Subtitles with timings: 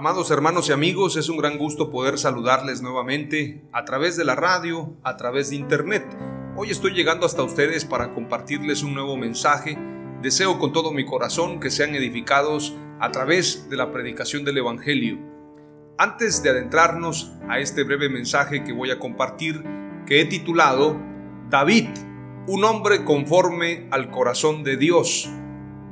[0.00, 4.34] Amados hermanos y amigos, es un gran gusto poder saludarles nuevamente a través de la
[4.34, 6.06] radio, a través de internet.
[6.56, 9.76] Hoy estoy llegando hasta ustedes para compartirles un nuevo mensaje.
[10.22, 15.18] Deseo con todo mi corazón que sean edificados a través de la predicación del Evangelio.
[15.98, 19.62] Antes de adentrarnos a este breve mensaje que voy a compartir,
[20.06, 20.96] que he titulado
[21.50, 21.90] David,
[22.46, 25.28] un hombre conforme al corazón de Dios,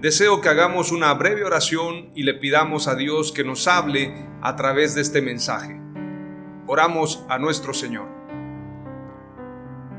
[0.00, 4.54] Deseo que hagamos una breve oración y le pidamos a Dios que nos hable a
[4.54, 5.80] través de este mensaje.
[6.68, 8.06] Oramos a nuestro Señor.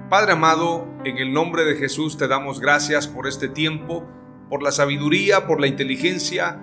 [0.10, 4.08] Padre amado, en el nombre de Jesús te damos gracias por este tiempo,
[4.50, 6.58] por la sabiduría, por la inteligencia,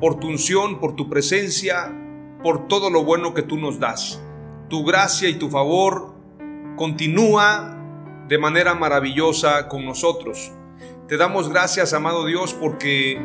[0.00, 1.96] por tu unción, por tu presencia,
[2.42, 4.20] por todo lo bueno que tú nos das.
[4.68, 6.16] Tu gracia y tu favor
[6.76, 7.76] continúa
[8.26, 10.52] de manera maravillosa con nosotros.
[11.10, 13.20] Te damos gracias, amado Dios, porque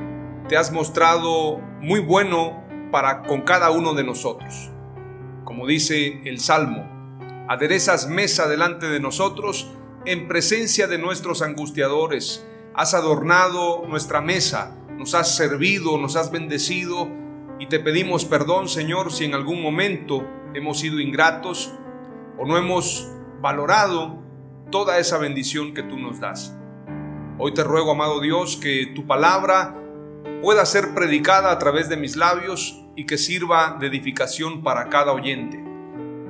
[0.49, 4.71] te has mostrado muy bueno para con cada uno de nosotros.
[5.43, 6.89] Como dice el Salmo,
[7.47, 9.69] aderezas mesa delante de nosotros
[10.03, 12.43] en presencia de nuestros angustiadores.
[12.73, 17.07] Has adornado nuestra mesa, nos has servido, nos has bendecido
[17.59, 21.71] y te pedimos perdón, Señor, si en algún momento hemos sido ingratos
[22.39, 24.23] o no hemos valorado
[24.71, 26.57] toda esa bendición que tú nos das.
[27.37, 29.75] Hoy te ruego, amado Dios, que tu palabra
[30.41, 35.11] pueda ser predicada a través de mis labios y que sirva de edificación para cada
[35.11, 35.61] oyente.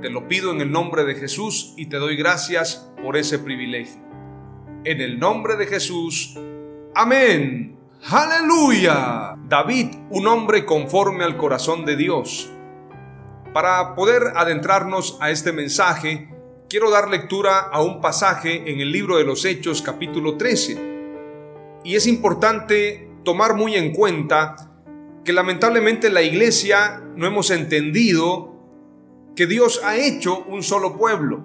[0.01, 4.01] Te lo pido en el nombre de Jesús y te doy gracias por ese privilegio.
[4.83, 6.39] En el nombre de Jesús.
[6.95, 7.77] Amén.
[8.09, 9.35] Aleluya.
[9.47, 12.49] David, un hombre conforme al corazón de Dios.
[13.53, 16.33] Para poder adentrarnos a este mensaje,
[16.67, 20.94] quiero dar lectura a un pasaje en el libro de los Hechos capítulo 13
[21.85, 24.55] y es importante tomar muy en cuenta
[25.23, 28.55] que lamentablemente la iglesia no hemos entendido
[29.35, 31.43] que Dios ha hecho un solo pueblo.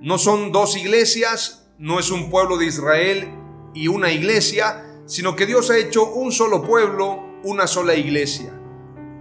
[0.00, 3.28] No son dos iglesias, no es un pueblo de Israel
[3.72, 8.52] y una iglesia, sino que Dios ha hecho un solo pueblo, una sola iglesia,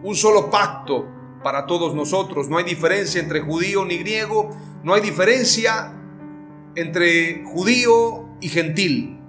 [0.04, 1.06] un solo pacto
[1.44, 2.50] para todos nosotros.
[2.50, 4.50] No hay diferencia entre judío ni griego,
[4.84, 5.94] no hay diferencia
[6.74, 9.21] entre judío y gentil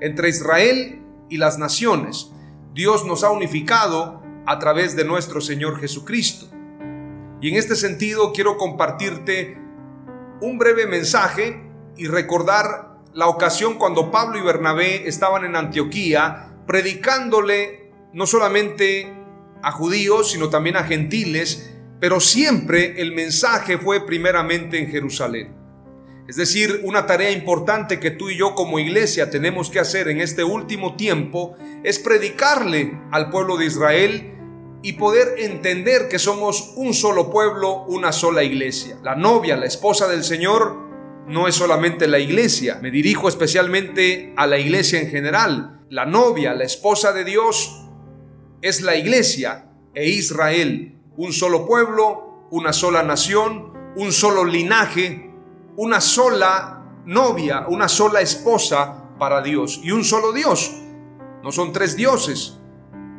[0.00, 2.30] entre Israel y las naciones.
[2.74, 6.46] Dios nos ha unificado a través de nuestro Señor Jesucristo.
[7.40, 9.58] Y en este sentido quiero compartirte
[10.40, 11.62] un breve mensaje
[11.96, 19.12] y recordar la ocasión cuando Pablo y Bernabé estaban en Antioquía predicándole no solamente
[19.62, 25.54] a judíos, sino también a gentiles, pero siempre el mensaje fue primeramente en Jerusalén.
[26.28, 30.20] Es decir, una tarea importante que tú y yo como iglesia tenemos que hacer en
[30.20, 31.54] este último tiempo
[31.84, 34.32] es predicarle al pueblo de Israel
[34.82, 38.98] y poder entender que somos un solo pueblo, una sola iglesia.
[39.04, 40.76] La novia, la esposa del Señor,
[41.28, 42.78] no es solamente la iglesia.
[42.82, 45.80] Me dirijo especialmente a la iglesia en general.
[45.90, 47.84] La novia, la esposa de Dios,
[48.62, 50.98] es la iglesia e Israel.
[51.16, 55.30] Un solo pueblo, una sola nación, un solo linaje,
[55.76, 60.72] una sola novia, una sola esposa para Dios y un solo Dios.
[61.42, 62.58] No son tres dioses,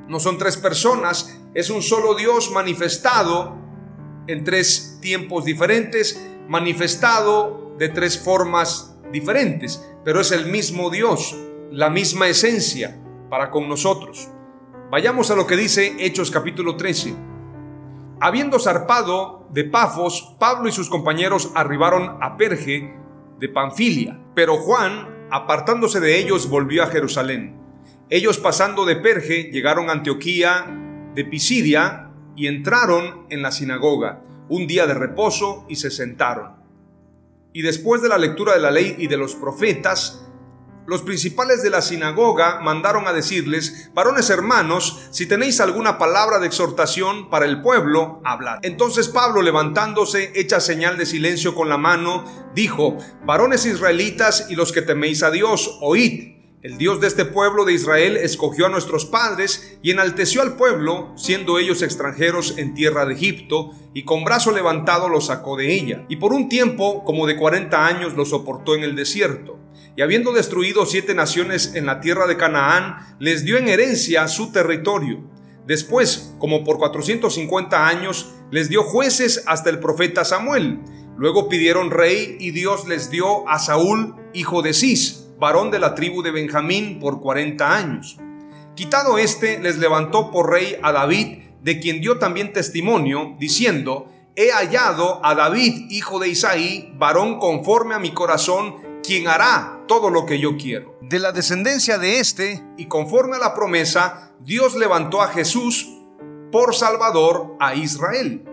[0.07, 3.56] no son tres personas, es un solo Dios manifestado
[4.27, 11.36] en tres tiempos diferentes, manifestado de tres formas diferentes, pero es el mismo Dios,
[11.71, 13.00] la misma esencia
[13.30, 14.30] para con nosotros.
[14.89, 17.26] Vayamos a lo que dice Hechos capítulo 13.
[18.19, 22.96] Habiendo zarpado de Pafos, Pablo y sus compañeros arribaron a Perge
[23.40, 27.56] de Panfilia, pero Juan, apartándose de ellos, volvió a Jerusalén.
[28.10, 30.66] Ellos pasando de Perge llegaron a Antioquía
[31.14, 36.56] de Pisidia y entraron en la sinagoga un día de reposo y se sentaron.
[37.54, 40.26] Y después de la lectura de la ley y de los profetas,
[40.88, 46.48] los principales de la sinagoga mandaron a decirles, varones hermanos, si tenéis alguna palabra de
[46.48, 48.60] exhortación para el pueblo, hablad.
[48.63, 52.24] Entonces Pablo, levantándose, hecha señal de silencio con la mano,
[52.56, 56.37] dijo, varones israelitas y los que teméis a Dios, oíd.
[56.63, 61.13] El Dios de este pueblo de Israel escogió a nuestros padres y enalteció al pueblo,
[61.15, 66.06] siendo ellos extranjeros en tierra de Egipto, y con brazo levantado los sacó de ella.
[66.09, 69.59] Y por un tiempo, como de cuarenta años, los soportó en el desierto.
[69.95, 74.51] Y habiendo destruido siete naciones en la tierra de Canaán, les dio en herencia su
[74.51, 75.19] territorio.
[75.68, 80.80] Después, como por 450 años, les dio jueces hasta el profeta Samuel.
[81.18, 85.95] Luego pidieron rey y Dios les dio a Saúl, hijo de Cis varón de la
[85.95, 88.18] tribu de Benjamín, por cuarenta años.
[88.75, 94.51] Quitado éste, les levantó por rey a David, de quien dio también testimonio, diciendo, He
[94.51, 100.25] hallado a David, hijo de Isaí, varón conforme a mi corazón, quien hará todo lo
[100.25, 100.98] que yo quiero.
[101.01, 105.90] De la descendencia de éste, y conforme a la promesa, Dios levantó a Jesús
[106.51, 108.46] por Salvador a Israel.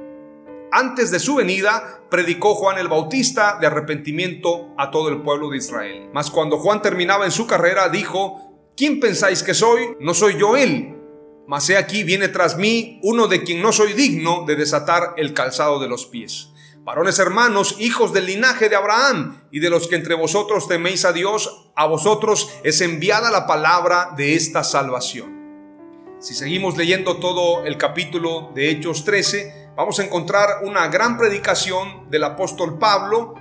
[0.72, 5.58] Antes de su venida, predicó Juan el Bautista de arrepentimiento a todo el pueblo de
[5.58, 6.08] Israel.
[6.12, 9.96] Mas cuando Juan terminaba en su carrera, dijo, ¿quién pensáis que soy?
[10.00, 10.96] No soy yo él.
[11.46, 15.34] Mas he aquí viene tras mí uno de quien no soy digno de desatar el
[15.34, 16.50] calzado de los pies.
[16.84, 21.12] Varones hermanos, hijos del linaje de Abraham y de los que entre vosotros teméis a
[21.12, 25.34] Dios, a vosotros es enviada la palabra de esta salvación.
[26.20, 32.08] Si seguimos leyendo todo el capítulo de Hechos 13, vamos a encontrar una gran predicación
[32.10, 33.34] del apóstol Pablo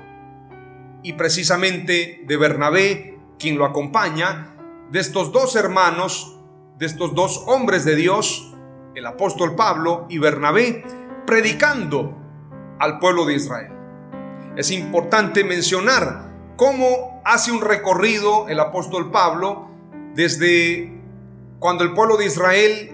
[1.03, 4.55] y precisamente de Bernabé, quien lo acompaña,
[4.89, 6.39] de estos dos hermanos,
[6.77, 8.53] de estos dos hombres de Dios,
[8.95, 10.83] el apóstol Pablo y Bernabé,
[11.25, 12.17] predicando
[12.79, 13.71] al pueblo de Israel.
[14.55, 19.69] Es importante mencionar cómo hace un recorrido el apóstol Pablo
[20.13, 21.01] desde
[21.59, 22.91] cuando el pueblo de Israel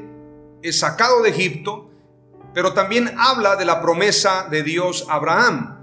[0.61, 1.88] es sacado de Egipto,
[2.53, 5.77] pero también habla de la promesa de Dios a Abraham.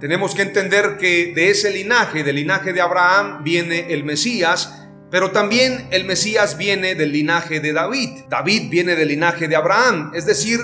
[0.00, 5.30] Tenemos que entender que de ese linaje, del linaje de Abraham, viene el Mesías, pero
[5.30, 8.24] también el Mesías viene del linaje de David.
[8.28, 10.12] David viene del linaje de Abraham.
[10.14, 10.60] Es decir,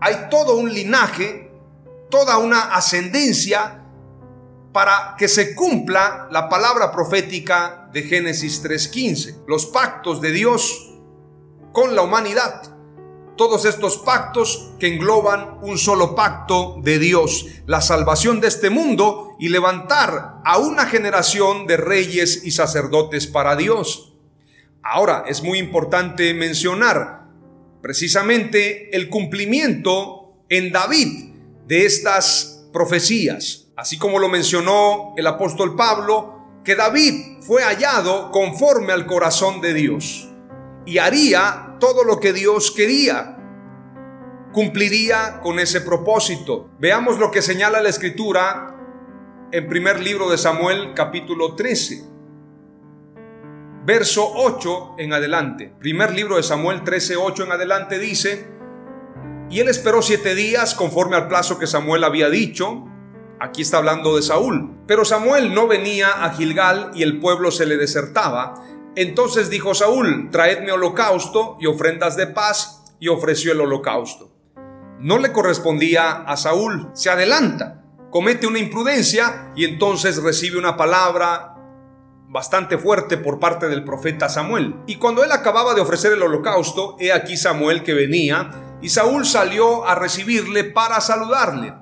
[0.00, 1.50] hay todo un linaje,
[2.10, 3.82] toda una ascendencia
[4.72, 10.92] para que se cumpla la palabra profética de Génesis 3.15, los pactos de Dios
[11.72, 12.75] con la humanidad
[13.36, 19.36] todos estos pactos que engloban un solo pacto de Dios, la salvación de este mundo
[19.38, 24.14] y levantar a una generación de reyes y sacerdotes para Dios.
[24.82, 27.26] Ahora, es muy importante mencionar
[27.82, 31.34] precisamente el cumplimiento en David
[31.66, 38.92] de estas profecías, así como lo mencionó el apóstol Pablo, que David fue hallado conforme
[38.92, 40.28] al corazón de Dios
[40.84, 43.36] y haría todo lo que Dios quería.
[44.52, 46.70] Cumpliría con ese propósito.
[46.78, 48.74] Veamos lo que señala la escritura
[49.52, 52.04] en primer libro de Samuel capítulo 13.
[53.84, 55.72] Verso 8 en adelante.
[55.78, 58.56] Primer libro de Samuel 13, 8 en adelante dice,
[59.48, 62.84] y él esperó siete días conforme al plazo que Samuel había dicho.
[63.38, 64.76] Aquí está hablando de Saúl.
[64.86, 68.54] Pero Samuel no venía a Gilgal y el pueblo se le desertaba.
[68.96, 74.32] Entonces dijo Saúl, traedme holocausto y ofrendas de paz, y ofreció el holocausto.
[74.98, 81.54] No le correspondía a Saúl, se adelanta, comete una imprudencia y entonces recibe una palabra
[82.28, 84.76] bastante fuerte por parte del profeta Samuel.
[84.86, 89.26] Y cuando él acababa de ofrecer el holocausto, he aquí Samuel que venía, y Saúl
[89.26, 91.74] salió a recibirle para saludarle.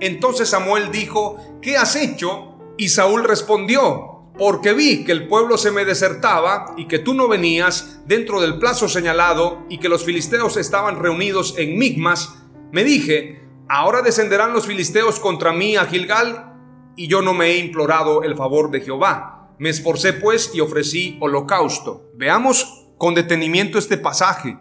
[0.00, 2.58] Entonces Samuel dijo, ¿qué has hecho?
[2.76, 7.28] Y Saúl respondió, porque vi que el pueblo se me desertaba y que tú no
[7.28, 12.34] venías dentro del plazo señalado y que los filisteos estaban reunidos en Migmas,
[12.72, 16.54] me dije, ahora descenderán los filisteos contra mí a Gilgal
[16.96, 19.54] y yo no me he implorado el favor de Jehová.
[19.58, 22.10] Me esforcé pues y ofrecí holocausto.
[22.14, 24.58] Veamos con detenimiento este pasaje,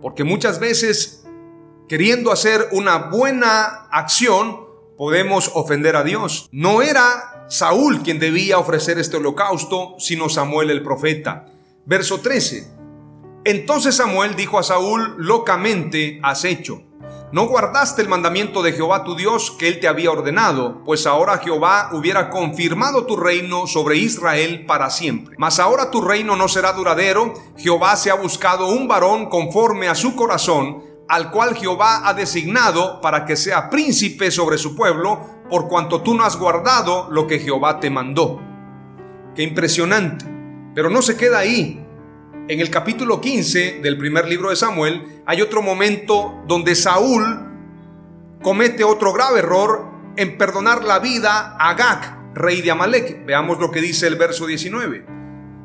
[0.00, 1.24] porque muchas veces
[1.88, 4.69] queriendo hacer una buena acción
[5.00, 6.50] podemos ofender a Dios.
[6.52, 11.46] No era Saúl quien debía ofrecer este holocausto, sino Samuel el profeta.
[11.86, 12.70] Verso 13.
[13.46, 16.82] Entonces Samuel dijo a Saúl, locamente has hecho.
[17.32, 21.38] no guardaste el mandamiento de Jehová tu Dios que él te había ordenado, pues ahora
[21.38, 25.34] Jehová hubiera confirmado tu reino sobre Israel para siempre.
[25.38, 29.94] Mas ahora tu reino no será duradero, Jehová se ha buscado un varón conforme a
[29.94, 35.66] su corazón, al cual Jehová ha designado para que sea príncipe sobre su pueblo, por
[35.66, 38.40] cuanto tú no has guardado lo que Jehová te mandó.
[39.34, 40.24] Qué impresionante.
[40.72, 41.84] Pero no se queda ahí.
[42.46, 47.44] En el capítulo 15 del primer libro de Samuel hay otro momento donde Saúl
[48.40, 53.26] comete otro grave error en perdonar la vida a Agag, rey de Amalek.
[53.26, 55.19] Veamos lo que dice el verso 19.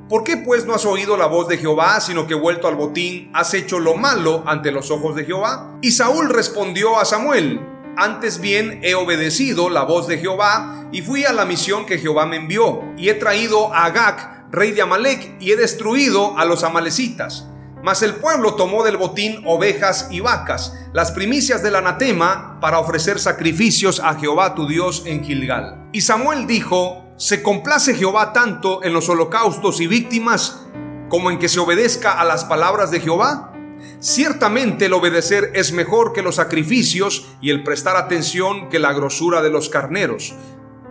[0.08, 3.32] ¿Por qué pues no has oído la voz de Jehová, sino que vuelto al botín
[3.34, 5.80] has hecho lo malo ante los ojos de Jehová?
[5.82, 7.60] Y Saúl respondió a Samuel,
[7.98, 12.28] antes bien he obedecido la voz de Jehová y fui a la misión que Jehová
[12.28, 16.64] me envió, y he traído a Agag, rey de Amalek, y he destruido a los
[16.64, 17.48] amalecitas.
[17.82, 23.20] Mas el pueblo tomó del botín ovejas y vacas, las primicias del anatema, para ofrecer
[23.20, 25.90] sacrificios a Jehová tu Dios en Gilgal.
[25.94, 30.66] Y Samuel dijo, ¿se complace Jehová tanto en los holocaustos y víctimas
[31.10, 33.54] como en que se obedezca a las palabras de Jehová?
[34.00, 39.42] Ciertamente el obedecer es mejor que los sacrificios y el prestar atención que la grosura
[39.42, 40.36] de los carneros.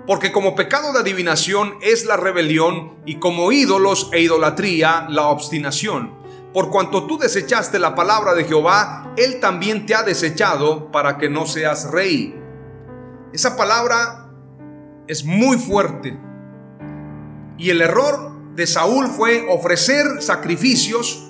[0.07, 6.14] Porque como pecado de adivinación es la rebelión y como ídolos e idolatría la obstinación.
[6.52, 11.28] Por cuanto tú desechaste la palabra de Jehová, Él también te ha desechado para que
[11.28, 12.40] no seas rey.
[13.33, 14.24] Esa palabra
[15.06, 16.18] es muy fuerte.
[17.58, 21.28] Y el error de Saúl fue ofrecer sacrificios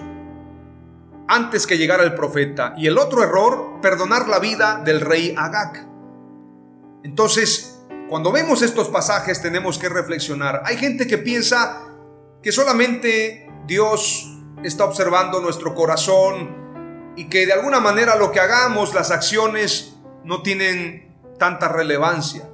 [1.26, 2.74] antes que llegara el profeta.
[2.76, 5.86] Y el otro error, perdonar la vida del rey Agag.
[7.02, 10.62] Entonces, cuando vemos estos pasajes tenemos que reflexionar.
[10.64, 11.82] Hay gente que piensa
[12.42, 14.30] que solamente Dios
[14.62, 20.42] está observando nuestro corazón y que de alguna manera lo que hagamos, las acciones, no
[20.42, 22.48] tienen tanta relevancia.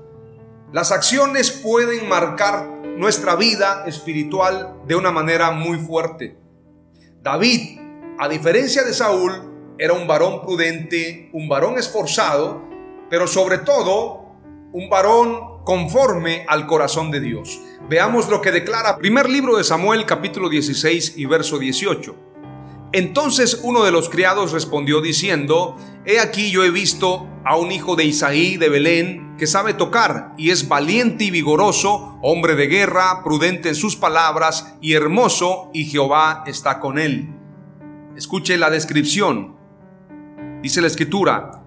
[0.72, 2.64] Las acciones pueden marcar
[2.96, 6.38] nuestra vida espiritual de una manera muy fuerte.
[7.20, 7.80] David,
[8.20, 12.62] a diferencia de Saúl, era un varón prudente, un varón esforzado,
[13.08, 14.36] pero sobre todo
[14.72, 17.60] un varón conforme al corazón de Dios.
[17.88, 22.29] Veamos lo que declara primer libro de Samuel capítulo 16 y verso 18.
[22.92, 27.94] Entonces uno de los criados respondió diciendo, He aquí yo he visto a un hijo
[27.94, 33.22] de Isaí de Belén que sabe tocar y es valiente y vigoroso, hombre de guerra,
[33.22, 37.34] prudente en sus palabras y hermoso, y Jehová está con él.
[38.16, 39.56] Escuche la descripción.
[40.62, 41.62] Dice la escritura,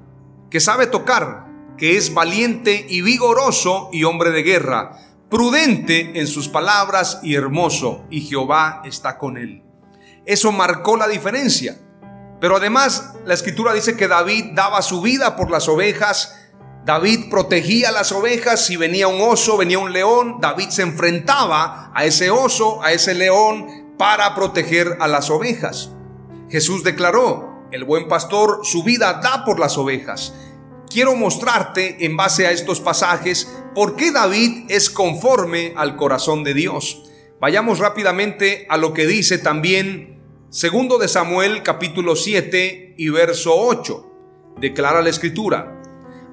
[0.51, 4.97] que sabe tocar que es valiente y vigoroso y hombre de guerra,
[5.29, 9.63] prudente en sus palabras y hermoso, y Jehová está con él.
[10.25, 11.77] Eso marcó la diferencia.
[12.39, 16.39] Pero además la escritura dice que David daba su vida por las ovejas,
[16.85, 22.03] David protegía las ovejas, si venía un oso, venía un león, David se enfrentaba a
[22.05, 25.91] ese oso, a ese león, para proteger a las ovejas.
[26.49, 30.33] Jesús declaró, el buen pastor su vida da por las ovejas
[30.93, 36.53] quiero mostrarte en base a estos pasajes por qué David es conforme al corazón de
[36.53, 37.03] Dios.
[37.41, 40.12] Vayamos rápidamente a lo que dice también
[40.53, 44.55] segundo de Samuel capítulo 7 y verso 8.
[44.59, 45.81] Declara la escritura.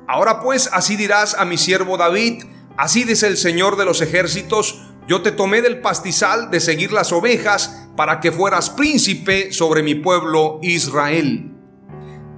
[0.06, 2.44] Ahora pues así dirás a mi siervo David,
[2.76, 7.12] así dice el Señor de los ejércitos, yo te tomé del pastizal de seguir las
[7.12, 11.54] ovejas para que fueras príncipe sobre mi pueblo Israel.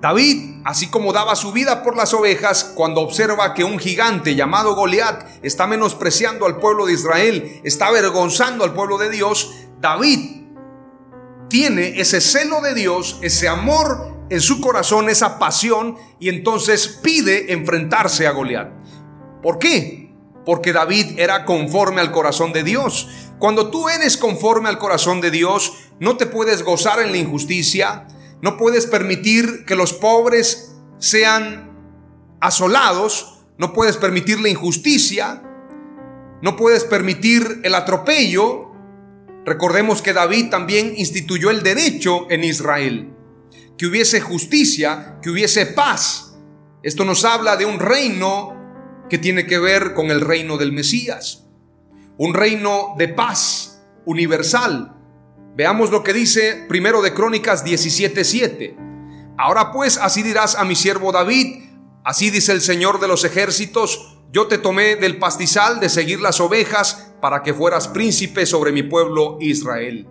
[0.00, 4.76] David, así como daba su vida por las ovejas, cuando observa que un gigante llamado
[4.76, 10.41] Goliat está menospreciando al pueblo de Israel, está avergonzando al pueblo de Dios, David
[11.52, 17.52] tiene ese celo de Dios, ese amor en su corazón, esa pasión, y entonces pide
[17.52, 18.70] enfrentarse a Goliat.
[19.42, 20.14] ¿Por qué?
[20.46, 23.08] Porque David era conforme al corazón de Dios.
[23.38, 28.08] Cuando tú eres conforme al corazón de Dios, no te puedes gozar en la injusticia,
[28.40, 31.70] no puedes permitir que los pobres sean
[32.40, 33.44] asolados.
[33.58, 35.42] No puedes permitir la injusticia.
[36.40, 38.71] No puedes permitir el atropello.
[39.44, 43.12] Recordemos que David también instituyó el derecho en Israel.
[43.76, 46.34] Que hubiese justicia, que hubiese paz.
[46.82, 51.46] Esto nos habla de un reino que tiene que ver con el reino del Mesías.
[52.18, 55.02] Un reino de paz universal
[55.54, 58.74] Veamos lo que dice primero de Crónicas 17:7.
[59.36, 61.64] Ahora pues así dirás a mi siervo David,
[62.04, 66.40] así dice el Señor de los ejércitos, yo te tomé del pastizal de seguir las
[66.40, 70.08] ovejas para que fueras príncipe sobre mi pueblo Israel.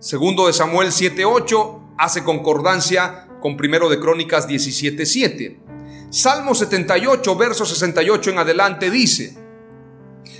[0.00, 5.60] Segundo de Samuel 7:8 hace concordancia con primero de Crónicas 17:7.
[6.10, 9.38] Salmo 78, verso 68 en adelante dice: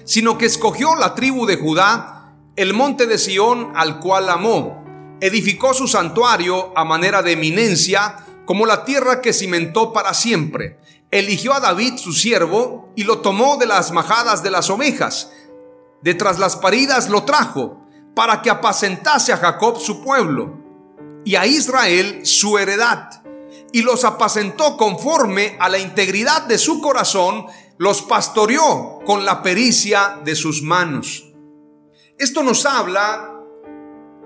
[0.02, 4.85] Sino que escogió la tribu de Judá, el monte de Sión al cual amó,
[5.21, 8.16] edificó su santuario a manera de eminencia,
[8.47, 10.81] como la tierra que cimentó para siempre.
[11.12, 15.31] Eligió a David su siervo y lo tomó de las majadas de las ovejas.
[16.02, 20.59] De tras las paridas lo trajo para que apacentase a Jacob su pueblo
[21.25, 23.23] y a Israel su heredad.
[23.73, 27.47] Y los apacentó conforme a la integridad de su corazón,
[27.78, 31.32] los pastoreó con la pericia de sus manos.
[32.18, 33.32] Esto nos habla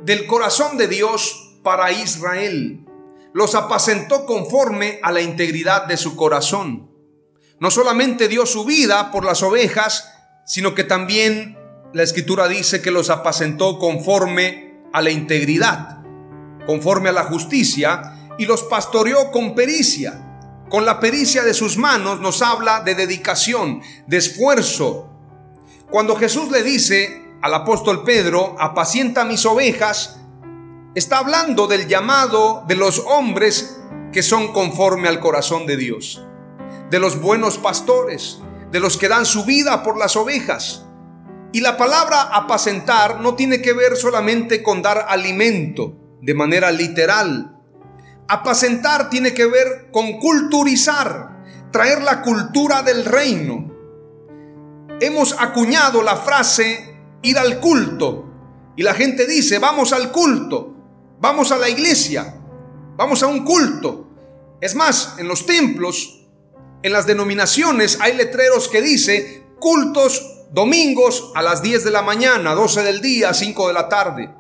[0.03, 2.85] del corazón de Dios para Israel.
[3.33, 6.91] Los apacentó conforme a la integridad de su corazón.
[7.61, 10.13] No solamente dio su vida por las ovejas,
[10.47, 11.57] sino que también
[11.93, 15.99] la escritura dice que los apacentó conforme a la integridad,
[16.67, 20.23] conforme a la justicia, y los pastoreó con pericia.
[20.69, 25.11] Con la pericia de sus manos nos habla de dedicación, de esfuerzo.
[25.91, 30.19] Cuando Jesús le dice al apóstol Pedro, apacienta mis ovejas,
[30.95, 33.81] está hablando del llamado de los hombres
[34.13, 36.25] que son conforme al corazón de Dios,
[36.91, 38.41] de los buenos pastores,
[38.73, 40.86] de los que dan su vida por las ovejas.
[41.53, 47.61] Y la palabra apacentar no tiene que ver solamente con dar alimento de manera literal.
[48.29, 53.73] Apacentar tiene que ver con culturizar, traer la cultura del reino.
[55.01, 58.27] Hemos acuñado la frase ir al culto
[58.77, 60.75] y la gente dice, vamos al culto,
[61.21, 62.35] vamos a la iglesia,
[62.97, 64.09] vamos a un culto.
[64.61, 66.27] Es más, en los templos,
[66.83, 72.55] en las denominaciones hay letreros que dice cultos domingos a las 10 de la mañana,
[72.55, 74.35] 12 del día, 5 de la tarde.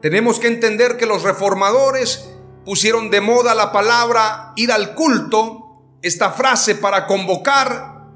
[0.00, 2.30] Tenemos que entender que los reformadores
[2.64, 5.64] pusieron de moda la palabra ir al culto,
[6.02, 8.06] esta frase para convocar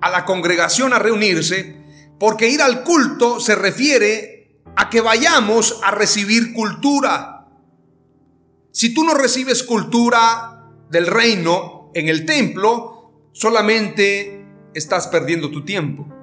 [0.00, 1.76] a la congregación a reunirse,
[2.18, 7.48] porque ir al culto se refiere a que vayamos a recibir cultura.
[8.72, 16.15] Si tú no recibes cultura del reino en el templo, solamente estás perdiendo tu tiempo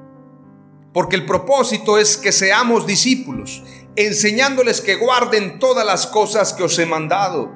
[0.94, 3.64] porque el propósito es que seamos discípulos,
[3.96, 7.52] enseñándoles que guarden todas las cosas que os he mandado.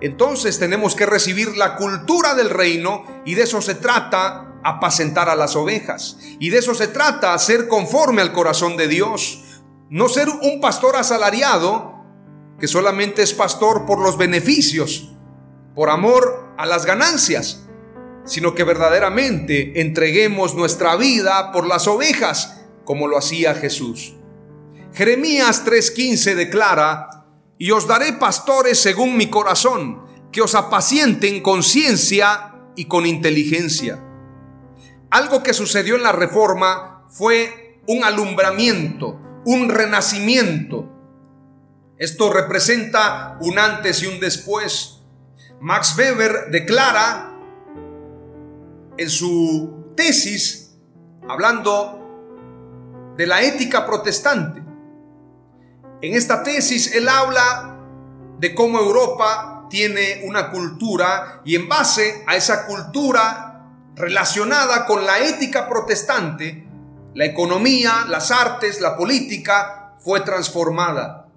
[0.00, 5.36] Entonces tenemos que recibir la cultura del reino y de eso se trata apacentar a
[5.36, 6.18] las ovejas.
[6.40, 9.44] Y de eso se trata ser conforme al corazón de Dios.
[9.88, 11.94] No ser un pastor asalariado
[12.58, 15.12] que solamente es pastor por los beneficios,
[15.74, 17.66] por amor a las ganancias,
[18.24, 22.55] sino que verdaderamente entreguemos nuestra vida por las ovejas,
[22.86, 24.14] como lo hacía Jesús.
[24.94, 27.26] Jeremías 3:15 declara,
[27.58, 34.02] y os daré pastores según mi corazón, que os apacienten con ciencia y con inteligencia.
[35.10, 40.92] Algo que sucedió en la reforma fue un alumbramiento, un renacimiento.
[41.98, 45.02] Esto representa un antes y un después.
[45.60, 47.32] Max Weber declara
[48.98, 50.76] en su tesis,
[51.28, 52.05] hablando
[53.16, 54.62] de la ética protestante.
[56.02, 57.78] En esta tesis él habla
[58.38, 63.46] de cómo Europa tiene una cultura y en base a esa cultura
[63.94, 66.68] relacionada con la ética protestante,
[67.14, 71.28] la economía, las artes, la política fue transformada.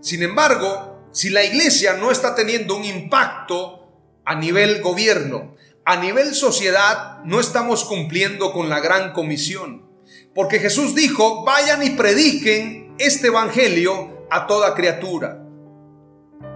[0.00, 3.88] Sin embargo, si la iglesia no está teniendo un impacto
[4.24, 5.54] a nivel gobierno,
[5.84, 9.89] a nivel sociedad no estamos cumpliendo con la gran comisión.
[10.34, 15.42] Porque Jesús dijo, vayan y prediquen este Evangelio a toda criatura.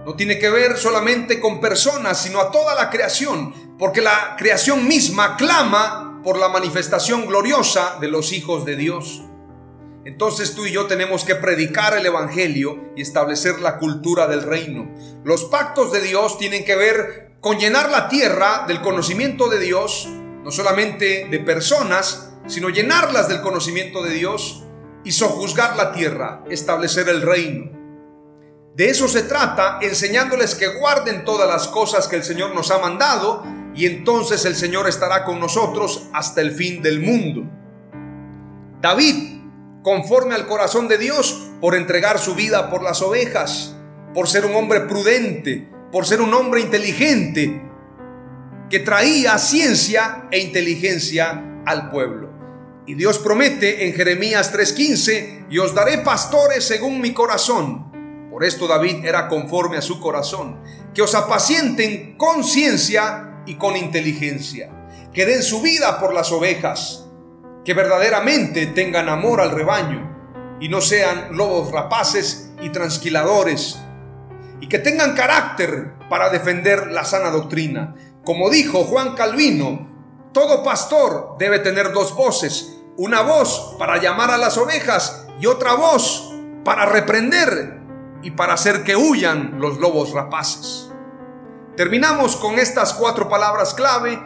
[0.05, 4.87] No tiene que ver solamente con personas, sino a toda la creación, porque la creación
[4.87, 9.23] misma clama por la manifestación gloriosa de los hijos de Dios.
[10.05, 14.93] Entonces tú y yo tenemos que predicar el Evangelio y establecer la cultura del reino.
[15.23, 20.07] Los pactos de Dios tienen que ver con llenar la tierra del conocimiento de Dios,
[20.43, 24.63] no solamente de personas, sino llenarlas del conocimiento de Dios
[25.03, 27.71] y sojuzgar la tierra, establecer el reino.
[28.75, 32.79] De eso se trata, enseñándoles que guarden todas las cosas que el Señor nos ha
[32.79, 37.43] mandado y entonces el Señor estará con nosotros hasta el fin del mundo.
[38.81, 39.41] David,
[39.81, 43.75] conforme al corazón de Dios, por entregar su vida por las ovejas,
[44.13, 47.61] por ser un hombre prudente, por ser un hombre inteligente
[48.69, 52.34] que traía ciencia e inteligencia al pueblo.
[52.87, 57.93] Y Dios promete en Jeremías 3:15, y os daré pastores según mi corazón,
[58.35, 60.59] Por esto David era conforme a su corazón.
[60.93, 64.69] Que os apacienten con ciencia y con inteligencia.
[65.13, 67.05] Que den su vida por las ovejas.
[67.63, 73.79] Que verdaderamente tengan amor al rebaño y no sean lobos rapaces y transquiladores.
[74.59, 77.95] Y que tengan carácter para defender la sana doctrina.
[78.25, 79.95] Como dijo Juan Calvino,
[80.33, 85.73] todo pastor debe tener dos voces, una voz para llamar a las ovejas y otra
[85.73, 87.79] voz para reprender
[88.21, 90.91] y para hacer que huyan los lobos rapaces.
[91.75, 94.19] Terminamos con estas cuatro palabras clave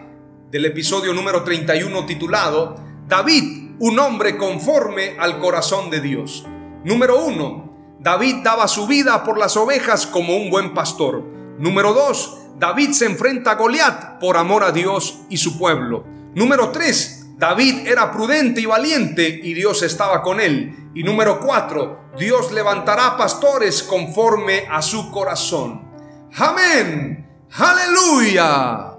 [0.51, 2.75] del episodio número 31 titulado
[3.07, 6.45] David, un hombre conforme al corazón de Dios.
[6.83, 11.23] Número uno, David daba su vida por las ovejas como un buen pastor.
[11.57, 16.05] Número dos, David se enfrenta a Goliat por amor a Dios y su pueblo.
[16.35, 17.18] Número 3.
[17.39, 20.91] David era prudente y valiente y Dios estaba con él.
[20.93, 22.11] Y número 4.
[22.17, 25.89] Dios levantará pastores conforme a su corazón.
[26.35, 27.47] Amén.
[27.53, 28.98] Aleluya.